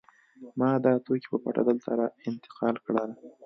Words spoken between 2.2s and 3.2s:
انتقال کړل